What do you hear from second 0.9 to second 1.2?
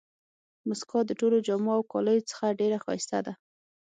د